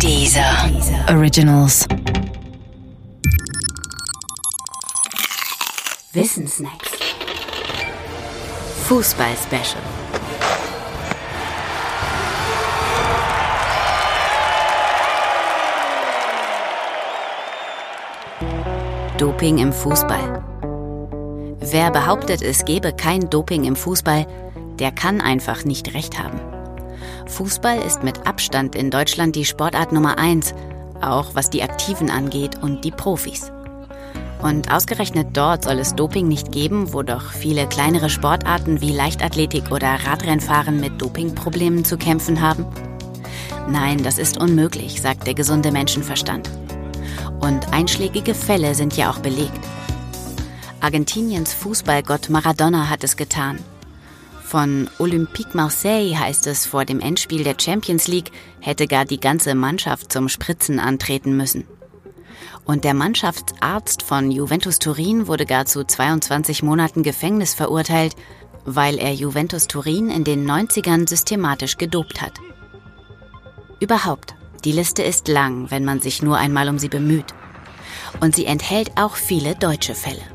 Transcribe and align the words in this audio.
Dieser 0.00 0.70
Originals. 1.08 1.86
Wissensnacks. 6.12 6.90
Fußball-Special. 8.86 9.82
Doping 19.16 19.58
im 19.58 19.72
Fußball. 19.72 20.44
Wer 21.60 21.90
behauptet, 21.90 22.42
es 22.42 22.64
gebe 22.64 22.92
kein 22.92 23.30
Doping 23.30 23.64
im 23.64 23.76
Fußball, 23.76 24.26
der 24.78 24.92
kann 24.92 25.20
einfach 25.20 25.64
nicht 25.64 25.94
recht 25.94 26.18
haben. 26.18 26.53
Fußball 27.26 27.78
ist 27.78 28.02
mit 28.02 28.26
Abstand 28.26 28.74
in 28.74 28.90
Deutschland 28.90 29.36
die 29.36 29.44
Sportart 29.44 29.92
Nummer 29.92 30.18
eins, 30.18 30.54
auch 31.00 31.34
was 31.34 31.50
die 31.50 31.62
Aktiven 31.62 32.10
angeht 32.10 32.62
und 32.62 32.84
die 32.84 32.90
Profis. 32.90 33.52
Und 34.42 34.70
ausgerechnet 34.70 35.28
dort 35.32 35.64
soll 35.64 35.78
es 35.78 35.94
Doping 35.94 36.28
nicht 36.28 36.52
geben, 36.52 36.92
wo 36.92 37.02
doch 37.02 37.32
viele 37.32 37.66
kleinere 37.66 38.10
Sportarten 38.10 38.80
wie 38.82 38.92
Leichtathletik 38.92 39.70
oder 39.70 39.88
Radrennfahren 40.04 40.80
mit 40.80 41.00
Dopingproblemen 41.00 41.84
zu 41.84 41.96
kämpfen 41.96 42.42
haben? 42.42 42.66
Nein, 43.68 44.02
das 44.02 44.18
ist 44.18 44.38
unmöglich, 44.38 45.00
sagt 45.00 45.26
der 45.26 45.32
gesunde 45.32 45.72
Menschenverstand. 45.72 46.50
Und 47.40 47.72
einschlägige 47.72 48.34
Fälle 48.34 48.74
sind 48.74 48.96
ja 48.96 49.10
auch 49.10 49.20
belegt. 49.20 49.60
Argentiniens 50.80 51.54
Fußballgott 51.54 52.28
Maradona 52.28 52.90
hat 52.90 53.04
es 53.04 53.16
getan. 53.16 53.58
Von 54.44 54.90
Olympique 54.98 55.54
Marseille 55.54 56.16
heißt 56.16 56.46
es, 56.46 56.66
vor 56.66 56.84
dem 56.84 57.00
Endspiel 57.00 57.44
der 57.44 57.56
Champions 57.58 58.06
League 58.06 58.30
hätte 58.60 58.86
gar 58.86 59.06
die 59.06 59.18
ganze 59.18 59.54
Mannschaft 59.54 60.12
zum 60.12 60.28
Spritzen 60.28 60.78
antreten 60.78 61.34
müssen. 61.36 61.66
Und 62.64 62.84
der 62.84 62.94
Mannschaftsarzt 62.94 64.02
von 64.02 64.30
Juventus 64.30 64.78
Turin 64.78 65.26
wurde 65.26 65.46
gar 65.46 65.64
zu 65.64 65.84
22 65.84 66.62
Monaten 66.62 67.02
Gefängnis 67.02 67.54
verurteilt, 67.54 68.14
weil 68.66 68.98
er 68.98 69.14
Juventus 69.14 69.66
Turin 69.66 70.10
in 70.10 70.24
den 70.24 70.48
90ern 70.48 71.08
systematisch 71.08 71.78
gedopt 71.78 72.20
hat. 72.20 72.34
Überhaupt, 73.80 74.34
die 74.64 74.72
Liste 74.72 75.02
ist 75.02 75.26
lang, 75.26 75.70
wenn 75.70 75.84
man 75.84 76.00
sich 76.00 76.22
nur 76.22 76.36
einmal 76.36 76.68
um 76.68 76.78
sie 76.78 76.90
bemüht. 76.90 77.34
Und 78.20 78.36
sie 78.36 78.46
enthält 78.46 78.92
auch 78.96 79.16
viele 79.16 79.56
deutsche 79.56 79.94
Fälle. 79.94 80.33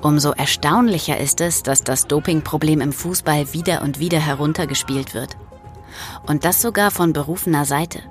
Umso 0.00 0.30
erstaunlicher 0.30 1.18
ist 1.18 1.40
es, 1.40 1.62
dass 1.62 1.82
das 1.82 2.06
Dopingproblem 2.06 2.80
im 2.80 2.92
Fußball 2.92 3.52
wieder 3.52 3.82
und 3.82 3.98
wieder 3.98 4.20
heruntergespielt 4.20 5.14
wird. 5.14 5.36
Und 6.26 6.44
das 6.44 6.62
sogar 6.62 6.90
von 6.90 7.12
berufener 7.12 7.64
Seite. 7.64 8.02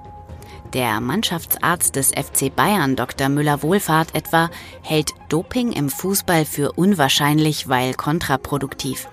Der 0.73 0.99
Mannschaftsarzt 0.99 1.95
des 1.95 2.09
FC 2.09 2.53
Bayern, 2.53 2.97
Dr. 2.97 3.29
Müller-Wohlfahrt 3.29 4.13
etwa, 4.13 4.49
hält 4.81 5.11
Doping 5.29 5.71
im 5.71 5.89
Fußball 5.89 6.43
für 6.43 6.73
unwahrscheinlich, 6.73 7.69
weil 7.69 7.93
kontraproduktiv. 7.93 9.07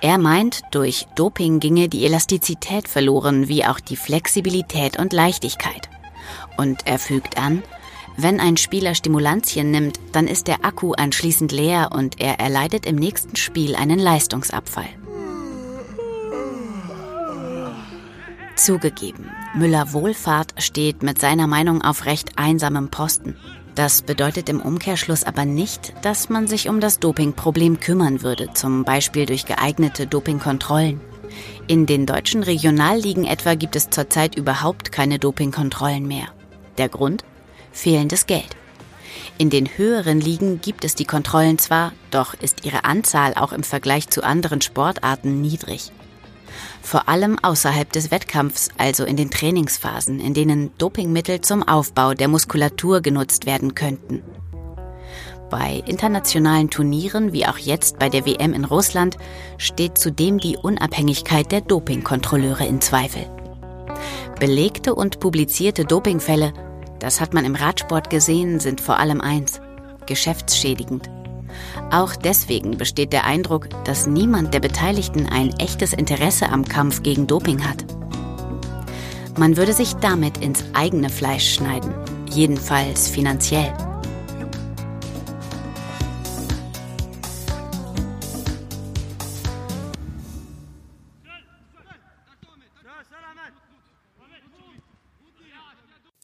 Er 0.00 0.18
meint, 0.18 0.60
durch 0.70 1.08
Doping 1.16 1.58
ginge 1.58 1.88
die 1.88 2.04
Elastizität 2.04 2.86
verloren, 2.86 3.48
wie 3.48 3.64
auch 3.64 3.80
die 3.80 3.96
Flexibilität 3.96 4.96
und 4.98 5.12
Leichtigkeit. 5.12 5.88
Und 6.56 6.86
er 6.86 7.00
fügt 7.00 7.36
an, 7.36 7.64
wenn 8.16 8.40
ein 8.40 8.56
Spieler 8.56 8.94
Stimulantien 8.94 9.70
nimmt, 9.70 10.00
dann 10.12 10.26
ist 10.26 10.46
der 10.46 10.64
Akku 10.64 10.92
anschließend 10.92 11.52
leer 11.52 11.90
und 11.92 12.20
er 12.20 12.40
erleidet 12.40 12.86
im 12.86 12.96
nächsten 12.96 13.36
Spiel 13.36 13.76
einen 13.76 13.98
Leistungsabfall. 13.98 14.88
Zugegeben, 18.56 19.30
Müller 19.54 19.92
Wohlfahrt 19.92 20.54
steht 20.58 21.02
mit 21.02 21.20
seiner 21.20 21.46
Meinung 21.46 21.82
auf 21.82 22.06
recht 22.06 22.38
einsamem 22.38 22.88
Posten. 22.88 23.36
Das 23.74 24.00
bedeutet 24.00 24.48
im 24.48 24.62
Umkehrschluss 24.62 25.24
aber 25.24 25.44
nicht, 25.44 25.92
dass 26.00 26.30
man 26.30 26.46
sich 26.46 26.70
um 26.70 26.80
das 26.80 26.98
Dopingproblem 26.98 27.80
kümmern 27.80 28.22
würde, 28.22 28.48
zum 28.54 28.84
Beispiel 28.84 29.26
durch 29.26 29.44
geeignete 29.44 30.06
Dopingkontrollen. 30.06 31.02
In 31.66 31.84
den 31.84 32.06
deutschen 32.06 32.42
Regionalligen 32.42 33.26
etwa 33.26 33.54
gibt 33.54 33.76
es 33.76 33.90
zurzeit 33.90 34.36
überhaupt 34.36 34.90
keine 34.90 35.18
Dopingkontrollen 35.18 36.06
mehr. 36.06 36.28
Der 36.78 36.88
Grund? 36.88 37.24
Fehlendes 37.76 38.26
Geld. 38.26 38.56
In 39.38 39.50
den 39.50 39.68
höheren 39.76 40.18
Ligen 40.18 40.62
gibt 40.62 40.84
es 40.84 40.94
die 40.94 41.04
Kontrollen 41.04 41.58
zwar, 41.58 41.92
doch 42.10 42.32
ist 42.32 42.64
ihre 42.64 42.84
Anzahl 42.84 43.34
auch 43.34 43.52
im 43.52 43.62
Vergleich 43.62 44.08
zu 44.08 44.24
anderen 44.24 44.62
Sportarten 44.62 45.42
niedrig. 45.42 45.92
Vor 46.80 47.08
allem 47.08 47.38
außerhalb 47.38 47.92
des 47.92 48.10
Wettkampfs, 48.10 48.70
also 48.78 49.04
in 49.04 49.16
den 49.16 49.30
Trainingsphasen, 49.30 50.20
in 50.20 50.32
denen 50.32 50.70
Dopingmittel 50.78 51.42
zum 51.42 51.62
Aufbau 51.62 52.14
der 52.14 52.28
Muskulatur 52.28 53.02
genutzt 53.02 53.44
werden 53.44 53.74
könnten. 53.74 54.22
Bei 55.50 55.82
internationalen 55.86 56.70
Turnieren, 56.70 57.34
wie 57.34 57.46
auch 57.46 57.58
jetzt 57.58 57.98
bei 57.98 58.08
der 58.08 58.24
WM 58.24 58.54
in 58.54 58.64
Russland, 58.64 59.18
steht 59.58 59.98
zudem 59.98 60.38
die 60.38 60.56
Unabhängigkeit 60.56 61.52
der 61.52 61.60
Dopingkontrolleure 61.60 62.66
in 62.66 62.80
Zweifel. 62.80 63.26
Belegte 64.40 64.94
und 64.94 65.20
publizierte 65.20 65.84
Dopingfälle, 65.84 66.52
das 66.98 67.20
hat 67.20 67.34
man 67.34 67.44
im 67.44 67.54
Radsport 67.54 68.10
gesehen, 68.10 68.60
sind 68.60 68.80
vor 68.80 68.98
allem 68.98 69.20
eins, 69.20 69.60
geschäftsschädigend. 70.06 71.10
Auch 71.90 72.16
deswegen 72.16 72.76
besteht 72.76 73.12
der 73.12 73.24
Eindruck, 73.24 73.68
dass 73.84 74.06
niemand 74.06 74.52
der 74.54 74.60
Beteiligten 74.60 75.26
ein 75.26 75.50
echtes 75.58 75.92
Interesse 75.92 76.48
am 76.48 76.64
Kampf 76.64 77.02
gegen 77.02 77.26
Doping 77.26 77.66
hat. 77.66 77.84
Man 79.38 79.56
würde 79.56 79.72
sich 79.72 79.94
damit 79.94 80.38
ins 80.38 80.64
eigene 80.72 81.10
Fleisch 81.10 81.54
schneiden, 81.54 81.92
jedenfalls 82.30 83.08
finanziell. 83.08 83.72